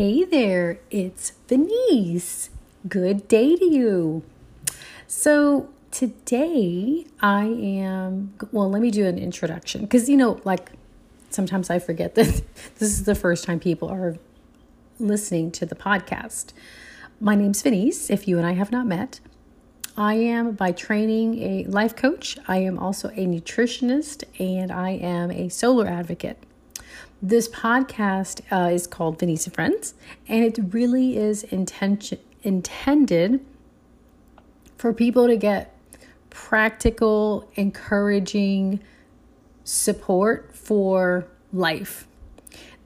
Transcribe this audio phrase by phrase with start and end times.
[0.00, 2.48] Hey there, it's Venice.
[2.88, 4.22] Good day to you.
[5.06, 10.72] So, today I am, well, let me do an introduction because, you know, like
[11.28, 12.24] sometimes I forget that
[12.78, 14.16] this is the first time people are
[14.98, 16.54] listening to the podcast.
[17.20, 19.20] My name's Venice, if you and I have not met.
[19.98, 22.38] I am by training a life coach.
[22.48, 26.42] I am also a nutritionist and I am a solar advocate.
[27.22, 29.92] This podcast uh, is called Venice Friends,
[30.26, 33.44] and it really is intention intended
[34.78, 35.76] for people to get
[36.30, 38.80] practical, encouraging
[39.64, 42.08] support for life.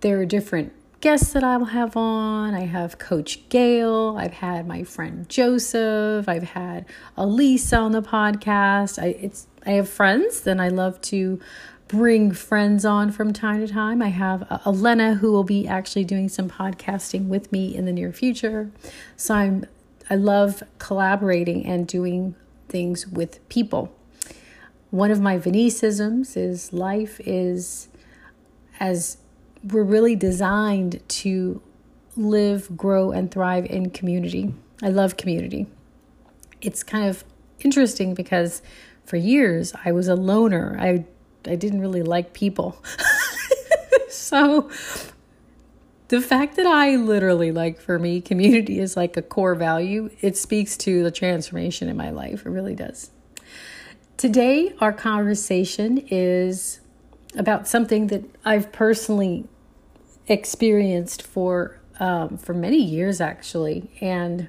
[0.01, 2.55] There are different guests that I will have on.
[2.55, 4.17] I have Coach Gail.
[4.19, 6.29] I've had my friend Joseph.
[6.29, 9.01] I've had Elise on the podcast.
[9.01, 11.41] I it's I have friends, then I love to
[11.89, 14.01] bring friends on from time to time.
[14.01, 17.93] I have uh, Elena who will be actually doing some podcasting with me in the
[17.93, 18.71] near future.
[19.17, 19.67] So I'm
[20.11, 22.35] I love collaborating and doing
[22.69, 23.95] things with people.
[24.91, 27.89] One of my Venicisms is life is
[28.81, 29.19] as
[29.63, 31.63] we're really designed to
[32.17, 34.55] live, grow, and thrive in community.
[34.83, 35.67] I love community.
[36.61, 37.25] It's kind of
[37.61, 38.63] interesting because
[39.05, 40.77] for years I was a loner.
[40.79, 41.07] I
[41.49, 42.83] I didn't really like people.
[44.09, 44.71] so
[46.09, 50.37] the fact that I literally like for me community is like a core value, it
[50.37, 52.47] speaks to the transformation in my life.
[52.47, 53.11] It really does.
[54.17, 56.81] Today our conversation is
[57.37, 59.49] about something that I've personally
[60.29, 64.49] experienced for um, for many years actually, and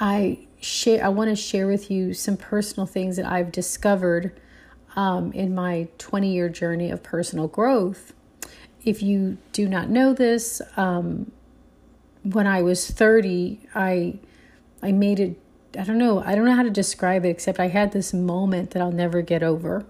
[0.00, 1.04] I share.
[1.04, 4.38] I want to share with you some personal things that I've discovered
[4.96, 8.12] um, in my 20 year journey of personal growth.
[8.84, 11.30] If you do not know this, um,
[12.22, 14.18] when I was 30, I
[14.82, 15.38] I made it.
[15.78, 16.22] I don't know.
[16.22, 19.22] I don't know how to describe it except I had this moment that I'll never
[19.22, 19.86] get over,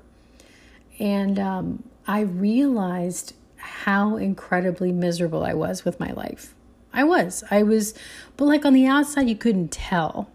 [0.99, 6.55] and um, I realized how incredibly miserable I was with my life.
[6.93, 7.43] I was.
[7.51, 7.95] I was,
[8.37, 10.31] but like on the outside, you couldn't tell.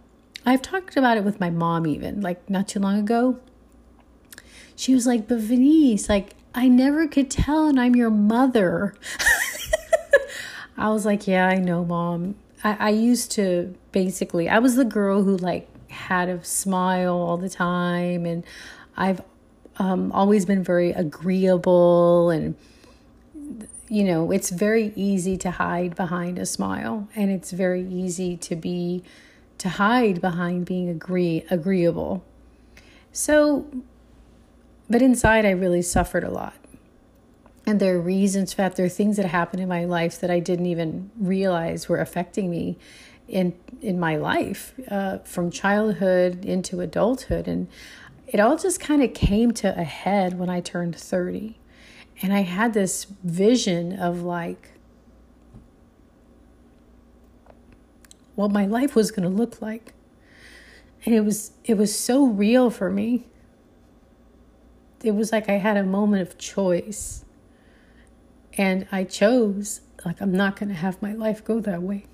[0.46, 3.40] I've talked about it with my mom, even like not too long ago
[4.78, 8.94] she was like, But Venice, like, I never could tell, and I'm your mother.
[10.78, 12.36] I was like, Yeah, I know, mom.
[12.64, 17.38] I, I used to basically, I was the girl who like had a smile all
[17.38, 18.46] the time, and
[18.96, 19.22] I've
[19.80, 22.56] um, always been very agreeable and
[23.90, 28.56] you know, it's very easy to hide behind a smile and it's very easy to
[28.56, 29.02] be
[29.60, 32.24] to hide behind being agree agreeable.
[33.12, 33.66] So
[34.90, 36.54] but inside, I really suffered a lot.
[37.66, 38.78] And there are reasons for that.
[38.78, 42.50] There are things that happened in my life that I didn't even realize were affecting
[42.50, 42.78] me
[43.28, 47.68] in in my life uh, from childhood into adulthood and
[48.28, 51.58] it all just kind of came to a head when i turned 30
[52.22, 54.72] and i had this vision of like
[58.36, 59.94] what my life was going to look like
[61.06, 63.26] and it was it was so real for me
[65.04, 67.24] it was like I had a moment of choice.
[68.58, 72.06] And I chose, like, I'm not going to have my life go that way.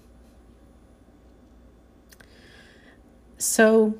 [3.37, 3.97] So,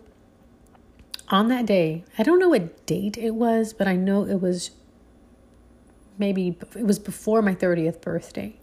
[1.30, 4.72] on that day, I don't know what date it was, but I know it was
[6.18, 8.56] maybe it was before my 30th birthday.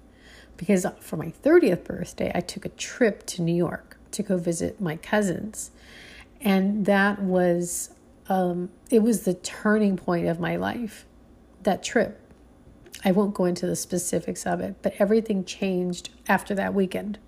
[0.57, 4.79] Because for my 30th birthday, I took a trip to New York to go visit
[4.81, 5.71] my cousins.
[6.41, 7.91] And that was
[8.31, 11.05] um, it was the turning point of my life,
[11.65, 12.19] that trip.
[13.05, 17.19] I won't go into the specifics of it, but everything changed after that weekend.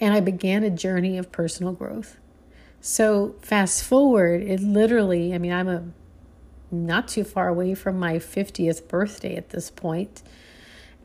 [0.00, 2.16] And I began a journey of personal growth.
[2.80, 5.84] So, fast forward, it literally, I mean, I'm a
[6.70, 10.22] not too far away from my 50th birthday at this point.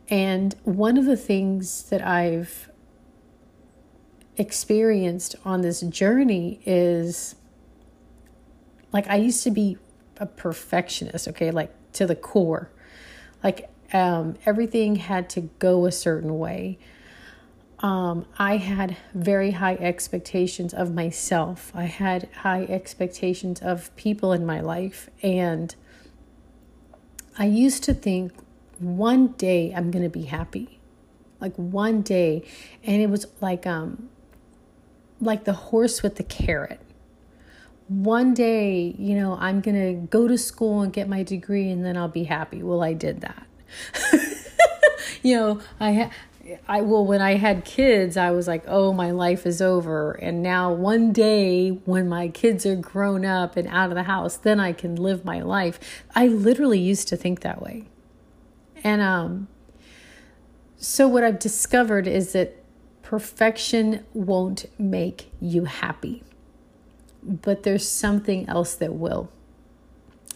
[0.10, 2.70] And one of the things that I've
[4.38, 7.36] experienced on this journey is
[8.92, 9.78] like I used to be
[10.18, 12.70] a perfectionist, okay, like to the core.
[13.44, 16.78] Like um, everything had to go a certain way.
[17.80, 21.72] Um, I had very high expectations of myself.
[21.74, 25.10] I had high expectations of people in my life.
[25.24, 25.74] And
[27.38, 28.34] I used to think
[28.80, 30.80] one day I'm going to be happy.
[31.40, 32.44] Like one day.
[32.84, 34.10] And it was like, um,
[35.22, 36.82] like the horse with the carrot
[37.90, 41.84] one day, you know, I'm going to go to school and get my degree and
[41.84, 42.62] then I'll be happy.
[42.64, 43.48] Well, I did that.
[45.24, 46.12] you know, I ha-
[46.68, 50.42] I well when I had kids, I was like, "Oh, my life is over." And
[50.42, 54.60] now one day when my kids are grown up and out of the house, then
[54.60, 55.80] I can live my life.
[56.16, 57.86] I literally used to think that way.
[58.84, 59.48] And um
[60.78, 62.56] so what I've discovered is that
[63.04, 66.24] perfection won't make you happy.
[67.24, 69.30] But there's something else that will.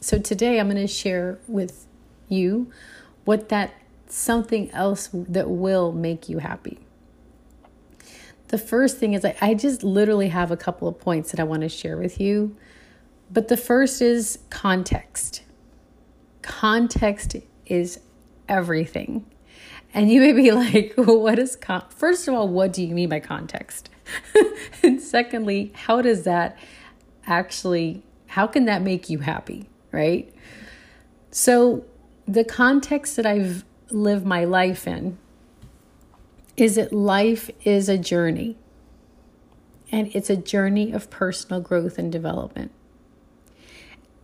[0.02, 1.88] So today I'm going to share with
[2.28, 2.72] you
[3.24, 3.74] what that
[4.08, 6.80] something else that will make you happy.
[8.50, 11.44] The first thing is I, I just literally have a couple of points that I
[11.44, 12.56] want to share with you.
[13.32, 15.42] But the first is context.
[16.44, 18.00] Context is
[18.48, 19.26] everything.
[19.94, 21.86] And you may be like, well, what is con-?
[21.90, 23.90] First of all, what do you mean by context?
[24.84, 26.58] and secondly, how does that
[27.26, 30.34] actually how can that make you happy, right?
[31.30, 31.86] So
[32.28, 35.20] the context that I've lived my life in
[36.58, 38.58] is that life is a journey
[39.92, 42.72] and it's a journey of personal growth and development.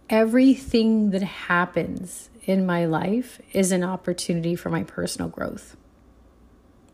[0.10, 5.78] Everything that happens in my life is an opportunity for my personal growth.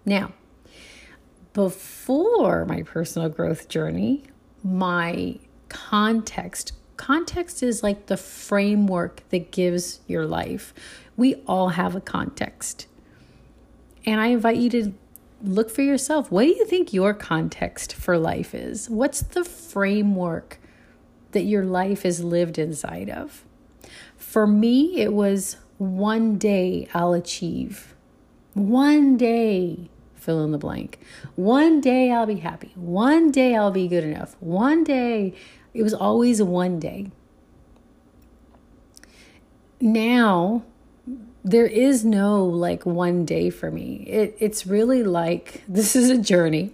[0.06, 0.34] Now,
[1.56, 4.24] before my personal growth journey,
[4.64, 10.74] my context context is like the framework that gives your life
[11.18, 12.88] we all have a context.
[14.06, 14.94] And I invite you to
[15.42, 16.32] look for yourself.
[16.32, 18.90] What do you think your context for life is?
[18.90, 20.60] What's the framework
[21.32, 23.46] that your life is lived inside of?
[24.18, 27.96] For me, it was one day I'll achieve.
[28.54, 29.90] One day,
[30.26, 31.00] fill in the blank.
[31.36, 32.72] One day I'll be happy.
[32.76, 34.36] One day I'll be good enough.
[34.40, 35.34] One day,
[35.74, 37.12] it was always one day.
[39.80, 40.64] Now,
[41.44, 44.04] there is no like one day for me.
[44.08, 46.74] It, it's really like this is a journey.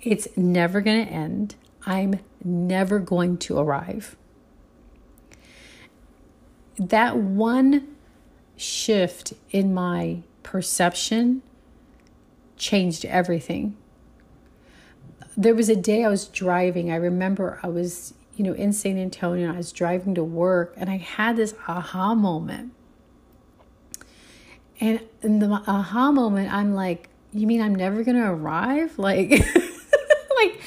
[0.00, 1.54] It's never going to end.
[1.84, 4.16] I'm never going to arrive.
[6.78, 7.86] That one
[8.56, 11.42] shift in my perception
[12.62, 13.76] changed everything.
[15.36, 16.90] There was a day I was driving.
[16.90, 19.52] I remember I was, you know, in San Antonio.
[19.52, 22.72] I was driving to work and I had this aha moment
[24.82, 28.98] and in the aha moment, I'm like, you mean I'm never going to arrive?
[28.98, 30.60] Like, like,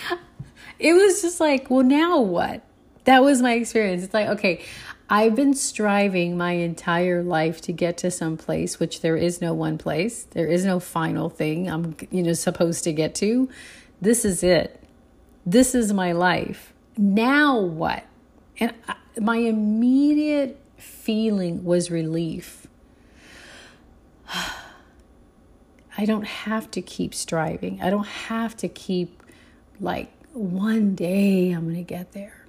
[0.80, 2.64] it was just like, well, now what?
[3.04, 4.04] That was my experience.
[4.04, 4.64] It's like, okay,
[5.10, 9.54] I've been striving my entire life to get to some place, which there is no
[9.54, 10.24] one place.
[10.24, 13.50] There is no final thing I'm, you know, supposed to get to.
[14.02, 14.84] This is it.
[15.46, 16.74] This is my life.
[16.98, 18.04] Now what?
[18.60, 22.66] And I, my immediate feeling was relief
[25.98, 27.82] I don't have to keep striving.
[27.82, 29.24] I don't have to keep
[29.80, 32.45] like one day I'm going to get there.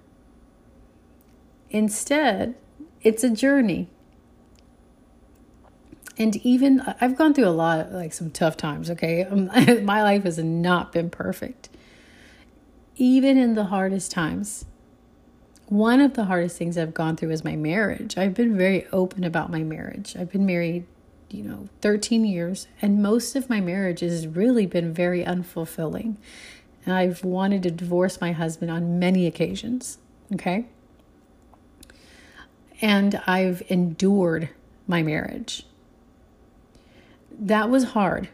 [1.76, 2.55] Instead,
[3.02, 3.88] it's a journey.
[6.17, 9.25] And even I've gone through a lot of like some tough times, okay?
[9.25, 9.46] Um,
[9.84, 11.69] my life has not been perfect.
[12.96, 14.64] Even in the hardest times,
[15.67, 18.17] one of the hardest things I've gone through is my marriage.
[18.17, 20.17] I've been very open about my marriage.
[20.19, 20.86] I've been married
[21.29, 26.15] you know 13 years and most of my marriage has really been very unfulfilling
[26.84, 29.98] and i've wanted to divorce my husband on many occasions
[30.32, 30.67] okay
[32.80, 34.48] and i've endured
[34.86, 35.66] my marriage
[37.38, 38.28] that was hard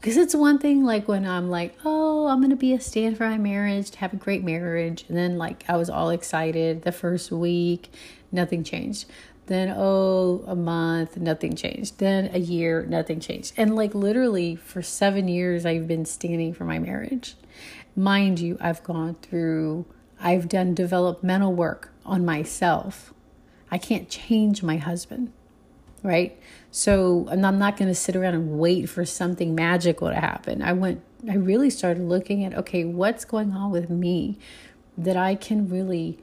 [0.00, 3.28] because it's one thing like when i'm like oh i'm gonna be a stand for
[3.28, 6.92] my marriage to have a great marriage and then like i was all excited the
[6.92, 7.90] first week
[8.30, 9.06] nothing changed
[9.46, 11.98] then, oh, a month, nothing changed.
[11.98, 13.52] Then a year, nothing changed.
[13.56, 17.36] And like literally for seven years, I've been standing for my marriage.
[17.94, 19.86] Mind you, I've gone through,
[20.20, 23.14] I've done developmental work on myself.
[23.70, 25.32] I can't change my husband,
[26.02, 26.38] right?
[26.70, 30.62] So I'm not going to sit around and wait for something magical to happen.
[30.62, 34.38] I went, I really started looking at, okay, what's going on with me
[34.96, 36.18] that I can really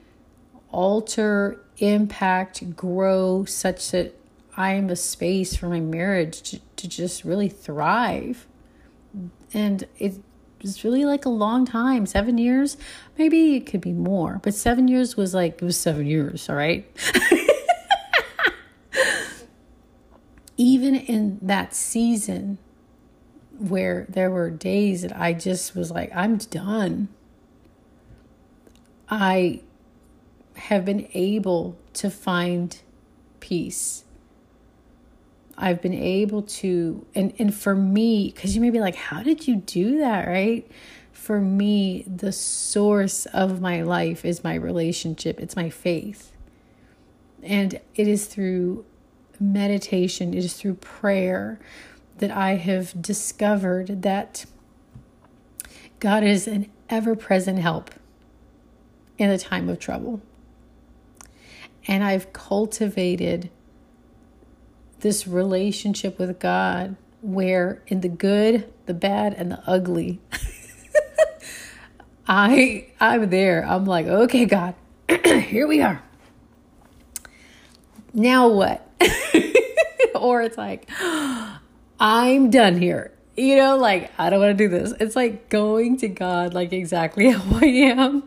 [0.72, 4.16] alter, impact, grow such that
[4.56, 8.48] I am a space for my marriage to, to just really thrive.
[9.54, 10.16] And it
[10.64, 12.78] was really like a long time seven years.
[13.18, 16.56] Maybe it could be more, but seven years was like, it was seven years, all
[16.56, 16.86] right?
[20.58, 22.58] Even in that season
[23.60, 27.10] where there were days that I just was like, I'm done.
[29.10, 29.62] I
[30.56, 32.80] have been able to find
[33.40, 34.06] peace.
[35.58, 39.48] I've been able to, and, and for me, because you may be like, how did
[39.48, 40.70] you do that, right?
[41.12, 46.32] For me, the source of my life is my relationship, it's my faith.
[47.44, 48.86] And it is through
[49.40, 51.60] meditation, it is through prayer
[52.18, 54.46] that I have discovered that
[56.00, 57.92] God is an ever present help
[59.18, 60.22] in the time of trouble.
[61.88, 63.50] And I've cultivated
[65.04, 70.20] this relationship with God where in the good, the bad, and the ugly,
[72.28, 73.66] I I'm there.
[73.66, 74.76] I'm like, okay, God,
[75.26, 76.02] here we are.
[78.14, 78.90] Now what?
[80.16, 80.90] or it's like,
[82.00, 83.12] I'm done here.
[83.36, 84.94] You know, like, I don't want to do this.
[85.00, 88.24] It's like going to God, like exactly how I am.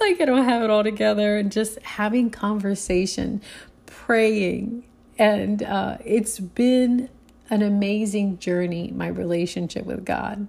[0.00, 3.42] like, I don't have it all together, and just having conversation,
[3.86, 4.84] praying,
[5.18, 7.08] and uh, it's been
[7.50, 10.46] an amazing journey, my relationship with God.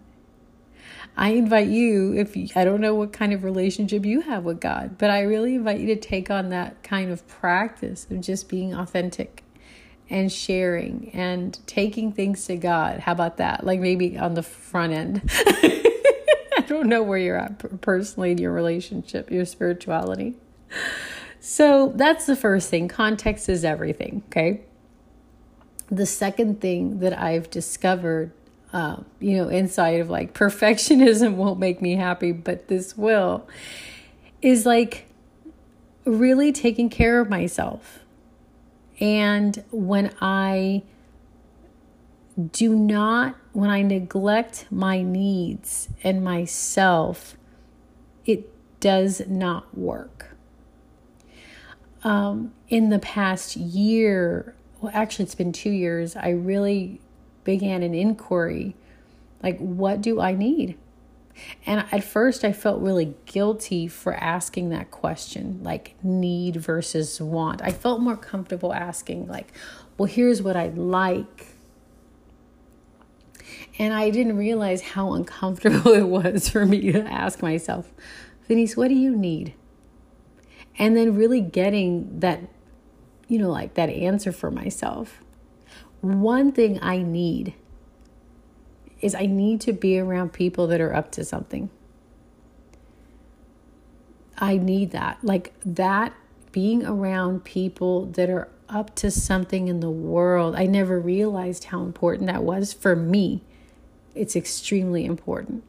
[1.17, 4.61] I invite you, if you, I don't know what kind of relationship you have with
[4.61, 8.47] God, but I really invite you to take on that kind of practice of just
[8.47, 9.43] being authentic
[10.09, 13.01] and sharing and taking things to God.
[13.01, 13.65] How about that?
[13.65, 15.21] Like maybe on the front end.
[15.33, 20.35] I don't know where you're at personally in your relationship, your spirituality.
[21.39, 22.87] So that's the first thing.
[22.87, 24.61] Context is everything, okay?
[25.89, 28.31] The second thing that I've discovered,
[28.73, 33.47] uh, you know, inside of like perfectionism won't make me happy, but this will,
[34.41, 35.05] is like
[36.05, 37.99] really taking care of myself.
[38.99, 40.83] And when I
[42.51, 47.37] do not, when I neglect my needs and myself,
[48.25, 50.28] it does not work
[52.03, 57.01] um, in the past year, well, actually, it's been two years, I really
[57.43, 58.75] began an inquiry
[59.41, 60.77] like, what do I need?
[61.65, 67.61] And at first, I felt really guilty for asking that question, like need versus want.
[67.61, 69.53] I felt more comfortable asking, like,
[69.97, 71.47] well, here's what I'd like.
[73.77, 77.89] And I didn't realize how uncomfortable it was for me to ask myself,
[78.49, 79.53] Denise, what do you need?
[80.79, 82.39] And then really getting that
[83.27, 85.19] you know like that answer for myself.
[86.01, 87.53] One thing i need
[89.01, 91.69] is i need to be around people that are up to something.
[94.37, 95.19] I need that.
[95.21, 96.13] Like that
[96.53, 100.55] being around people that are up to something in the world.
[100.55, 103.43] I never realized how important that was for me.
[104.15, 105.63] It's extremely important.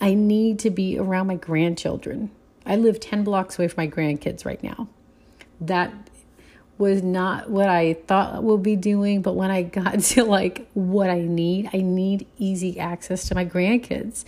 [0.00, 2.30] I need to be around my grandchildren
[2.66, 4.88] I live 10 blocks away from my grandkids right now.
[5.60, 5.92] That
[6.78, 11.08] was not what I thought we'll be doing, but when I got to like what
[11.08, 14.24] I need, I need easy access to my grandkids.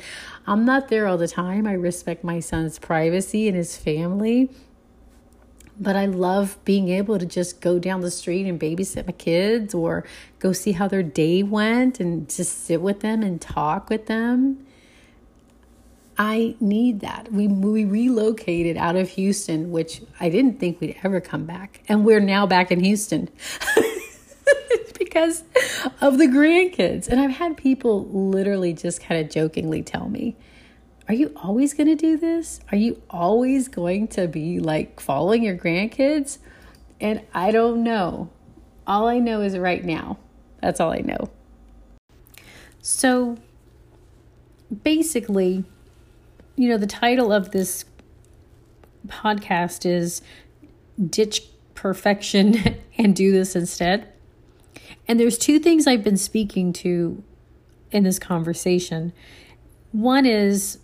[0.46, 1.66] I'm not there all the time.
[1.66, 4.50] I respect my son's privacy and his family.
[5.80, 9.74] But I love being able to just go down the street and babysit my kids
[9.74, 10.04] or
[10.40, 14.66] go see how their day went and just sit with them and talk with them.
[16.18, 17.32] I need that.
[17.32, 22.04] We we relocated out of Houston, which I didn't think we'd ever come back, and
[22.04, 23.28] we're now back in Houston.
[24.98, 25.44] because
[26.00, 27.08] of the grandkids.
[27.08, 30.36] And I've had people literally just kind of jokingly tell me,
[31.08, 32.60] Are you always going to do this?
[32.70, 36.38] Are you always going to be like following your grandkids?
[37.00, 38.30] And I don't know.
[38.86, 40.18] All I know is right now.
[40.60, 41.30] That's all I know.
[42.80, 43.36] So
[44.82, 45.64] basically,
[46.58, 47.84] you know, the title of this
[49.06, 50.20] podcast is
[51.08, 51.42] Ditch
[51.74, 54.12] Perfection and Do This Instead.
[55.06, 57.22] And there's two things I've been speaking to
[57.92, 59.12] in this conversation.
[59.92, 60.78] One is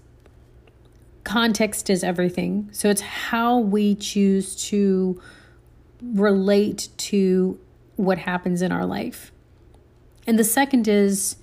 [1.25, 2.69] context is everything.
[2.71, 5.21] So it's how we choose to
[6.01, 7.59] relate to
[7.97, 9.33] what happens in our life.
[10.25, 11.37] And the second is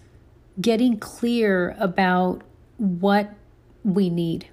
[0.60, 2.44] getting clear about
[2.78, 3.34] what
[3.84, 4.48] we need.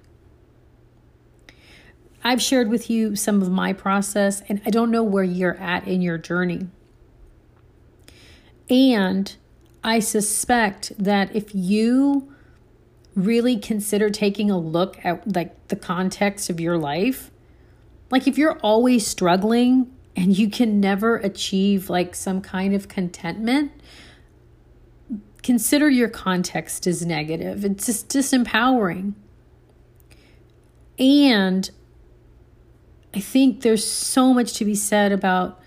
[2.23, 5.87] I've shared with you some of my process, and I don't know where you're at
[5.87, 6.67] in your journey.
[8.69, 9.35] And
[9.83, 12.33] I suspect that if you
[13.15, 17.31] really consider taking a look at like the context of your life,
[18.11, 23.71] like if you're always struggling and you can never achieve like some kind of contentment,
[25.43, 27.63] consider your context as negative.
[27.63, 29.13] It's just disempowering.
[30.97, 31.69] And
[33.13, 35.59] I think there's so much to be said about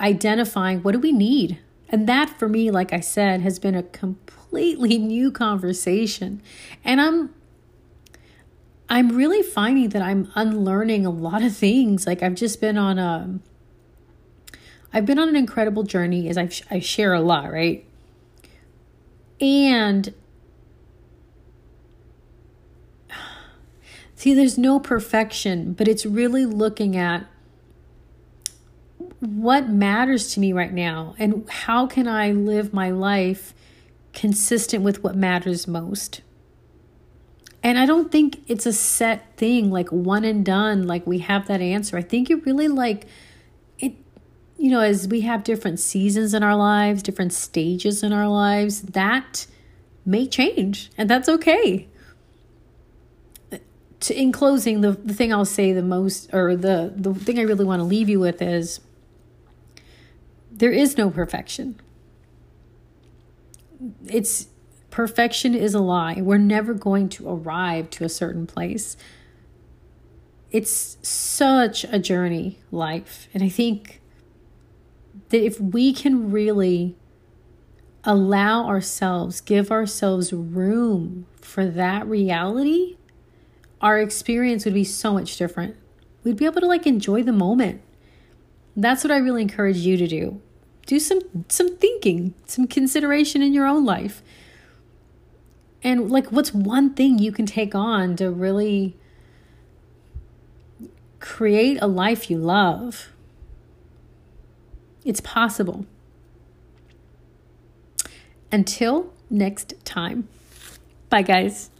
[0.00, 1.58] identifying what do we need?
[1.88, 6.42] And that for me, like I said, has been a completely new conversation.
[6.84, 7.34] And I'm
[8.88, 12.06] I'm really finding that I'm unlearning a lot of things.
[12.06, 13.38] Like I've just been on a
[14.92, 17.86] I've been on an incredible journey as I, I share a lot, right?
[19.42, 20.14] And
[24.14, 27.26] see, there's no perfection, but it's really looking at
[29.18, 33.52] what matters to me right now and how can I live my life
[34.12, 36.22] consistent with what matters most.
[37.62, 41.46] And I don't think it's a set thing, like one and done, like we have
[41.46, 41.96] that answer.
[41.96, 43.06] I think it really like
[44.62, 48.82] you know, as we have different seasons in our lives, different stages in our lives,
[48.82, 49.48] that
[50.06, 51.88] may change, and that's okay.
[53.98, 57.42] To, in closing, the, the thing I'll say the most, or the, the thing I
[57.42, 58.78] really want to leave you with is
[60.52, 61.80] there is no perfection.
[64.06, 64.46] It's
[64.90, 66.20] perfection is a lie.
[66.22, 68.96] We're never going to arrive to a certain place.
[70.52, 73.26] It's such a journey, life.
[73.34, 73.98] And I think
[75.32, 76.94] that if we can really
[78.04, 82.96] allow ourselves, give ourselves room for that reality,
[83.80, 85.74] our experience would be so much different.
[86.22, 87.80] We'd be able to like enjoy the moment.
[88.76, 90.40] That's what I really encourage you to do.
[90.86, 94.22] Do some some thinking, some consideration in your own life.
[95.82, 98.96] And like what's one thing you can take on to really
[101.20, 103.11] create a life you love?
[105.04, 105.86] It's possible.
[108.50, 110.28] Until next time.
[111.10, 111.71] Bye, guys.